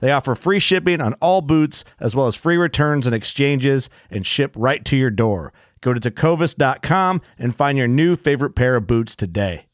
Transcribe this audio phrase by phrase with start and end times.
[0.00, 4.26] They offer free shipping on all boots, as well as free returns and exchanges, and
[4.26, 5.52] ship right to your door.
[5.80, 9.64] Go to tecovas.com and find your new favorite pair of boots today.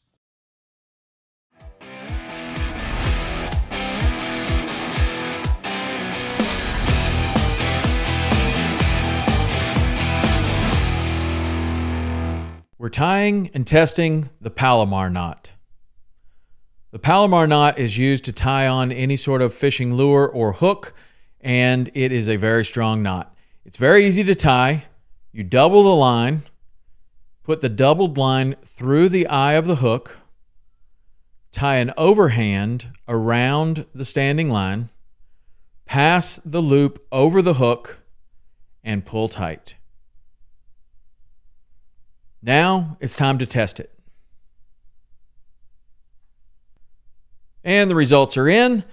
[12.77, 15.54] We're tying and testing the Palomar knot.
[16.95, 20.93] The Palomar knot is used to tie on any sort of fishing lure or hook,
[21.41, 23.35] and it is a very strong knot.
[23.65, 24.85] It's very easy to tie.
[25.33, 26.43] You double the line,
[27.43, 30.19] put the doubled line through the eye of the hook,
[31.51, 34.87] tie an overhand around the standing line,
[35.83, 38.03] pass the loop over the hook,
[38.85, 39.75] and pull tight.
[42.41, 43.94] Now it's time to test it.
[47.65, 48.85] And the results are in.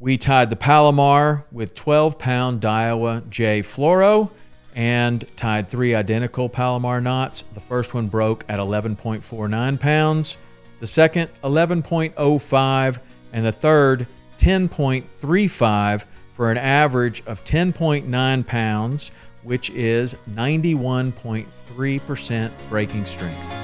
[0.00, 4.30] We tied the Palomar with 12 pound Daiwa J Fluoro
[4.74, 7.44] and tied three identical Palomar knots.
[7.52, 10.36] The first one broke at 11.49 pounds,
[10.80, 12.98] the second 11.05,
[13.32, 14.08] and the third
[14.38, 19.12] 10.35 for an average of 10.9 pounds,
[19.42, 23.63] which is 91.3% breaking strength.